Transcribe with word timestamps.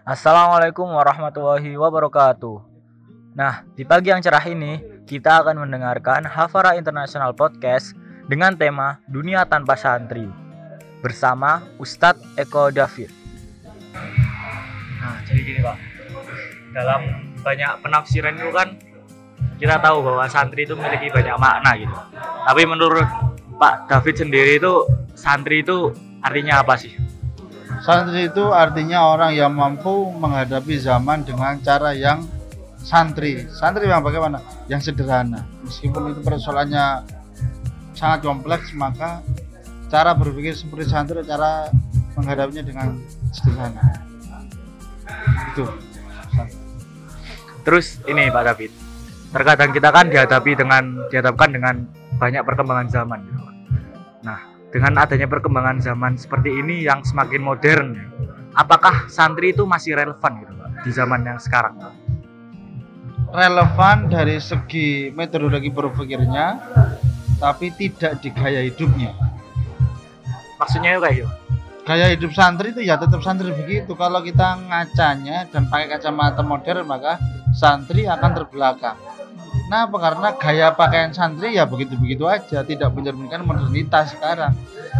Assalamualaikum 0.00 0.88
warahmatullahi 0.96 1.76
wabarakatuh. 1.76 2.56
Nah, 3.36 3.68
di 3.76 3.84
pagi 3.84 4.08
yang 4.08 4.24
cerah 4.24 4.40
ini 4.48 4.80
kita 5.04 5.44
akan 5.44 5.60
mendengarkan 5.60 6.24
Hafara 6.24 6.72
International 6.72 7.36
Podcast 7.36 7.92
dengan 8.24 8.56
tema 8.56 8.96
Dunia 9.04 9.44
Tanpa 9.44 9.76
Santri 9.76 10.24
bersama 11.04 11.60
Ustadz 11.76 12.24
Eko 12.40 12.72
David. 12.72 13.12
Nah, 15.04 15.20
jadi 15.28 15.40
gini 15.44 15.60
Pak, 15.60 15.76
dalam 16.72 17.00
banyak 17.44 17.84
penafsiran 17.84 18.40
itu 18.40 18.50
kan 18.56 18.80
kita 19.60 19.84
tahu 19.84 20.00
bahwa 20.00 20.24
santri 20.32 20.64
itu 20.64 20.72
memiliki 20.80 21.12
banyak 21.12 21.36
makna 21.36 21.76
gitu. 21.76 21.96
Tapi 22.48 22.62
menurut 22.64 23.04
Pak 23.60 23.84
David 23.84 24.16
sendiri 24.16 24.56
itu 24.56 24.88
santri 25.12 25.60
itu 25.60 25.92
artinya 26.24 26.64
apa 26.64 26.80
sih? 26.80 27.09
Santri 27.80 28.28
itu 28.28 28.44
artinya 28.52 29.08
orang 29.08 29.32
yang 29.32 29.56
mampu 29.56 30.12
menghadapi 30.12 30.76
zaman 30.76 31.24
dengan 31.24 31.56
cara 31.64 31.96
yang 31.96 32.28
santri. 32.76 33.48
Santri 33.48 33.88
yang 33.88 34.04
bagaimana? 34.04 34.40
Yang 34.68 34.92
sederhana. 34.92 35.48
Meskipun 35.64 36.12
itu 36.12 36.20
persoalannya 36.20 37.04
sangat 37.96 38.20
kompleks, 38.24 38.76
maka 38.76 39.24
cara 39.88 40.12
berpikir 40.12 40.52
seperti 40.52 40.92
santri, 40.92 41.24
cara 41.24 41.72
menghadapinya 42.20 42.64
dengan 42.64 43.00
sederhana. 43.32 44.04
Itu. 45.56 45.64
Terus 47.64 48.00
ini 48.08 48.32
Pak 48.32 48.44
David, 48.44 48.72
terkadang 49.32 49.70
kita 49.72 49.88
kan 49.92 50.08
dihadapi 50.08 50.52
dengan 50.56 50.82
dihadapkan 51.12 51.48
dengan 51.52 51.74
banyak 52.16 52.44
perkembangan 52.44 52.88
zaman 52.88 53.20
gitu. 53.24 53.40
Nah, 54.24 54.49
dengan 54.70 55.02
adanya 55.02 55.26
perkembangan 55.26 55.82
zaman 55.82 56.14
seperti 56.14 56.62
ini 56.62 56.86
yang 56.86 57.02
semakin 57.02 57.42
modern, 57.42 57.88
apakah 58.54 59.10
santri 59.10 59.50
itu 59.50 59.66
masih 59.66 59.98
relevan 59.98 60.32
gitu 60.42 60.52
Pak 60.54 60.70
di 60.86 60.90
zaman 60.94 61.20
yang 61.26 61.38
sekarang? 61.42 61.74
Relevan 63.30 64.10
dari 64.10 64.38
segi 64.42 65.14
metodologi 65.14 65.70
berpikirnya, 65.70 66.58
tapi 67.38 67.70
tidak 67.74 68.18
di 68.22 68.30
gaya 68.34 68.62
hidupnya. 68.66 69.14
Maksudnya 70.58 70.98
kayak 70.98 71.14
gitu. 71.22 71.30
Gaya 71.80 72.06
hidup 72.14 72.30
santri 72.30 72.70
itu 72.70 72.86
ya 72.86 72.94
tetap 72.94 73.18
santri 73.24 73.50
begitu. 73.50 73.98
Kalau 73.98 74.22
kita 74.22 74.58
ngacanya 74.70 75.50
dan 75.50 75.66
pakai 75.66 75.98
kacamata 75.98 76.42
modern, 76.44 76.86
maka 76.86 77.18
santri 77.50 78.06
akan 78.06 78.30
terbelakang. 78.36 78.98
Kenapa? 79.70 80.02
Karena 80.02 80.28
gaya 80.34 80.74
pakaian 80.74 81.14
santri 81.14 81.54
ya 81.54 81.62
begitu-begitu 81.62 82.26
aja, 82.26 82.66
tidak 82.66 82.90
mencerminkan 82.90 83.46
modernitas 83.46 84.10
sekarang. 84.10 84.50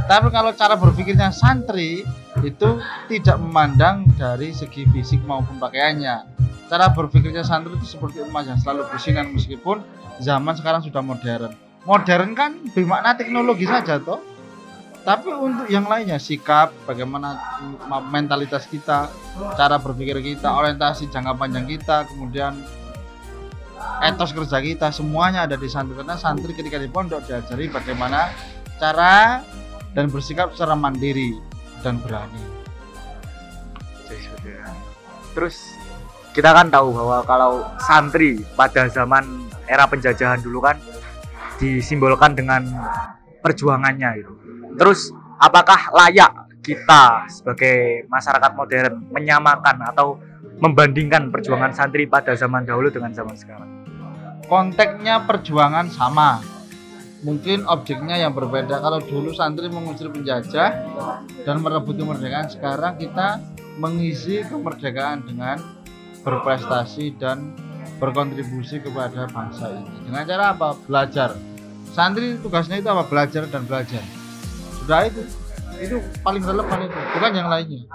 Tapi 0.07 0.31
kalau 0.31 0.55
cara 0.55 0.79
berpikirnya 0.79 1.35
santri 1.35 2.07
itu 2.47 2.69
tidak 3.11 3.35
memandang 3.43 4.07
dari 4.15 4.55
segi 4.55 4.87
fisik 4.95 5.27
maupun 5.27 5.59
pakaiannya. 5.59 6.23
Cara 6.71 6.87
berpikirnya 6.95 7.43
santri 7.43 7.75
itu 7.83 7.99
seperti 7.99 8.23
emas 8.23 8.47
yang 8.47 8.63
selalu 8.63 8.87
bersinar 8.95 9.27
meskipun 9.27 9.83
zaman 10.23 10.55
sekarang 10.55 10.87
sudah 10.87 11.03
modern. 11.03 11.51
Modern 11.83 12.39
kan 12.39 12.63
bermakna 12.71 13.19
teknologi 13.19 13.67
saja 13.67 13.99
toh. 13.99 14.23
Tapi 15.03 15.35
untuk 15.35 15.67
yang 15.67 15.91
lainnya 15.91 16.23
sikap, 16.23 16.71
bagaimana 16.87 17.35
mentalitas 18.07 18.71
kita, 18.71 19.11
cara 19.59 19.83
berpikir 19.83 20.23
kita, 20.23 20.55
orientasi 20.55 21.11
jangka 21.11 21.35
panjang 21.35 21.67
kita, 21.67 22.07
kemudian 22.07 22.55
etos 24.01 24.33
kerja 24.33 24.59
kita 24.65 24.89
semuanya 24.91 25.45
ada 25.45 25.61
di 25.61 25.69
santri 25.69 25.93
karena 25.93 26.17
santri 26.17 26.57
ketika 26.57 26.81
di 26.81 26.89
pondok 26.89 27.21
diajari 27.29 27.69
bagaimana 27.69 28.33
cara 28.81 29.45
dan 29.93 30.09
bersikap 30.09 30.57
secara 30.57 30.73
mandiri 30.73 31.37
dan 31.85 32.01
berani. 32.01 32.41
Terus 35.37 35.57
kita 36.35 36.51
kan 36.51 36.73
tahu 36.73 36.95
bahwa 36.95 37.19
kalau 37.27 37.53
santri 37.85 38.41
pada 38.57 38.89
zaman 38.91 39.47
era 39.69 39.87
penjajahan 39.87 40.43
dulu 40.43 40.63
kan 40.65 40.81
disimbolkan 41.61 42.35
dengan 42.35 42.67
perjuangannya 43.45 44.11
itu. 44.25 44.33
Terus 44.81 45.13
apakah 45.39 45.93
layak 45.93 46.51
kita 46.61 47.29
sebagai 47.29 48.07
masyarakat 48.09 48.53
modern 48.57 49.11
menyamakan 49.13 49.77
atau 49.93 50.21
membandingkan 50.61 51.33
perjuangan 51.33 51.73
santri 51.73 52.05
pada 52.05 52.37
zaman 52.37 52.69
dahulu 52.69 52.93
dengan 52.93 53.13
zaman 53.13 53.37
sekarang? 53.37 53.80
Konteksnya 54.51 55.31
perjuangan 55.31 55.87
sama, 55.95 56.43
mungkin 57.23 57.63
objeknya 57.71 58.19
yang 58.19 58.35
berbeda. 58.35 58.83
Kalau 58.83 58.99
dulu 58.99 59.31
santri 59.31 59.71
mengusir 59.71 60.11
penjajah 60.11 60.71
dan 61.47 61.57
merebut 61.63 61.95
kemerdekaan, 61.95 62.51
sekarang 62.51 62.99
kita 62.99 63.39
mengisi 63.79 64.43
kemerdekaan 64.43 65.23
dengan 65.23 65.63
berprestasi 66.27 67.15
dan 67.15 67.55
berkontribusi 68.03 68.83
kepada 68.83 69.31
bangsa 69.31 69.71
ini. 69.71 70.11
Dengan 70.11 70.27
cara 70.27 70.45
apa? 70.51 70.75
Belajar. 70.83 71.39
Santri 71.95 72.35
tugasnya 72.43 72.83
itu 72.83 72.91
apa? 72.91 73.07
Belajar 73.07 73.47
dan 73.47 73.63
belajar. 73.71 74.03
Sudah 74.83 75.07
itu. 75.07 75.23
Itu 75.81 75.97
paling 76.21 76.45
relevan 76.45 76.91
itu, 76.91 76.99
bukan 77.17 77.33
yang 77.33 77.49
lainnya. 77.49 77.89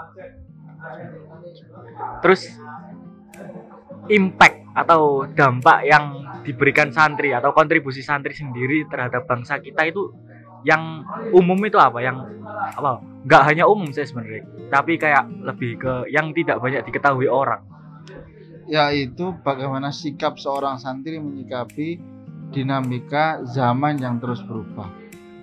Terus 2.18 2.50
impact 4.10 4.58
atau 4.74 5.22
dampak 5.30 5.86
yang 5.86 6.25
diberikan 6.46 6.94
santri 6.94 7.34
atau 7.34 7.50
kontribusi 7.50 8.00
santri 8.00 8.32
sendiri 8.32 8.86
terhadap 8.86 9.26
bangsa 9.26 9.58
kita 9.58 9.82
itu 9.90 10.14
yang 10.62 11.02
umum 11.34 11.58
itu 11.66 11.76
apa? 11.76 11.98
Yang 11.98 12.30
apa? 12.78 13.02
Nggak 13.26 13.42
hanya 13.50 13.64
umum 13.66 13.90
saya 13.90 14.06
sebenarnya 14.06 14.46
tapi 14.66 14.98
kayak 14.98 15.30
lebih 15.46 15.78
ke 15.78 15.92
yang 16.10 16.34
tidak 16.34 16.58
banyak 16.58 16.82
diketahui 16.86 17.30
orang. 17.30 17.62
Yaitu 18.66 19.30
bagaimana 19.46 19.94
sikap 19.94 20.42
seorang 20.42 20.82
santri 20.82 21.22
menyikapi 21.22 22.02
dinamika 22.50 23.46
zaman 23.46 24.02
yang 24.02 24.18
terus 24.18 24.42
berubah. 24.42 24.90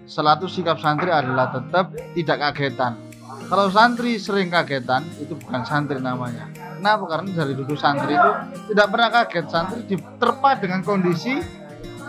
Selalu 0.04 0.52
sikap 0.52 0.84
santri 0.84 1.08
adalah 1.08 1.56
tetap 1.56 1.96
tidak 1.96 2.38
kagetan. 2.52 3.00
Kalau 3.48 3.72
santri 3.72 4.20
sering 4.20 4.52
kagetan 4.52 5.08
itu 5.24 5.40
bukan 5.40 5.64
santri 5.64 6.04
namanya 6.04 6.63
Kenapa? 6.84 7.08
Karena 7.08 7.32
dari 7.32 7.56
dulu 7.56 7.80
santri 7.80 8.12
itu 8.12 8.32
tidak 8.76 8.88
pernah 8.92 9.08
kaget. 9.08 9.46
Santri 9.48 9.80
diterpa 9.88 10.60
dengan 10.60 10.84
kondisi 10.84 11.40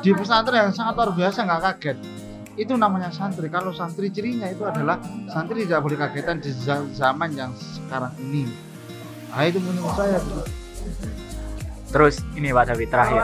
di 0.03 0.11
pesantren 0.11 0.67
yang 0.67 0.75
sangat 0.75 0.99
luar 0.99 1.11
biasa 1.15 1.47
nggak 1.47 1.63
kaget. 1.63 1.99
Itu 2.59 2.75
namanya 2.75 3.15
santri. 3.15 3.47
Kalau 3.47 3.71
santri 3.71 4.11
cirinya 4.11 4.51
itu 4.51 4.67
adalah 4.67 4.99
santri 5.31 5.63
tidak 5.63 5.79
boleh 5.79 5.95
kagetan 5.95 6.43
di 6.43 6.51
zaman 6.91 7.39
yang 7.39 7.55
sekarang 7.55 8.19
ini. 8.19 8.51
Nah 9.31 9.47
itu 9.47 9.63
menurut 9.63 9.95
saya. 9.95 10.19
Terus 11.95 12.19
ini 12.35 12.51
Pak 12.51 12.75
David 12.75 12.89
terakhir. 12.91 13.23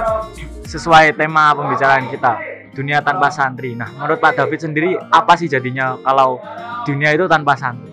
Sesuai 0.71 1.19
tema 1.19 1.50
pembicaraan 1.59 2.15
kita, 2.15 2.38
dunia 2.78 3.03
tanpa 3.03 3.27
santri. 3.34 3.75
Nah, 3.75 3.91
menurut 3.99 4.22
Pak 4.22 4.38
David 4.38 4.62
sendiri 4.62 4.94
apa 5.11 5.34
sih 5.34 5.50
jadinya 5.50 5.99
kalau 6.06 6.38
dunia 6.87 7.11
itu 7.11 7.27
tanpa 7.27 7.59
santri? 7.59 7.91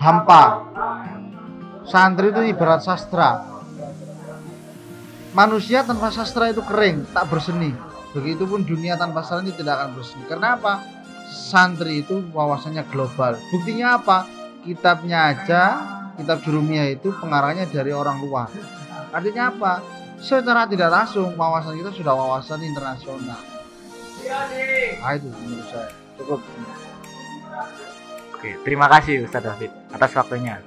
Hampa, 0.00 0.64
santri 1.86 2.34
itu 2.34 2.42
ibarat 2.52 2.82
sastra. 2.82 3.56
Manusia 5.36 5.84
tanpa 5.84 6.08
sastra 6.10 6.50
itu 6.50 6.64
kering 6.64 7.06
tak 7.12 7.28
berseni. 7.28 7.72
Begitupun 8.16 8.64
dunia 8.64 8.96
tanpa 8.96 9.22
santri 9.22 9.52
tidak 9.52 9.80
akan 9.80 9.90
berseni. 9.94 10.24
Karena 10.26 10.56
apa? 10.56 10.80
Santri 11.26 12.02
itu 12.02 12.24
wawasannya 12.32 12.82
global. 12.90 13.36
Buktinya 13.52 14.00
apa? 14.00 14.26
Kitabnya 14.64 15.30
aja 15.30 15.62
kitab 16.16 16.40
jurumiyah 16.42 16.96
itu 16.96 17.12
pengarangnya 17.20 17.68
dari 17.68 17.92
orang 17.92 18.18
luar. 18.24 18.48
Artinya 19.12 19.52
apa? 19.52 19.84
Secara 20.16 20.64
tidak 20.64 20.88
langsung 20.88 21.36
wawasan 21.36 21.76
kita 21.76 21.92
sudah 21.92 22.16
wawasan 22.16 22.64
internasional. 22.64 23.36
Nah 24.26 25.12
itu 25.12 25.28
menurut 25.28 25.66
saya. 25.68 25.92
Cukup. 26.16 26.40
Oke 28.32 28.56
terima 28.64 28.88
kasih 28.88 29.28
Ustadz 29.28 29.48
David 29.48 29.70
atas 29.92 30.12
waktunya 30.16 30.60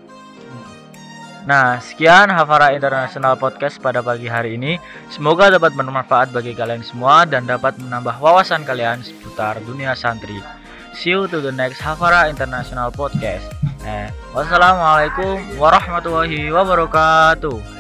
Nah, 1.48 1.80
sekian 1.80 2.28
Hafara 2.28 2.75
International 2.75 3.40
Podcast 3.40 3.80
pada 3.80 4.04
pagi 4.04 4.28
hari 4.28 4.60
ini. 4.60 4.75
Semoga 5.08 5.48
dapat 5.48 5.72
bermanfaat 5.72 6.36
bagi 6.36 6.52
kalian 6.52 6.84
semua 6.84 7.24
dan 7.24 7.48
dapat 7.48 7.80
menambah 7.80 8.19
wawasan 8.19 8.68
kalian 8.68 9.00
seputar 9.00 9.56
dunia 9.63 9.96
santri. 9.96 10.36
See 10.92 11.16
you 11.16 11.31
to 11.31 11.40
the 11.40 11.54
next 11.56 11.80
Hafara 11.80 12.28
International 12.28 12.92
Podcast. 12.92 13.48
Eh, 13.88 14.12
wassalamualaikum 14.36 15.56
warahmatullahi 15.56 16.52
wabarakatuh. 16.52 17.79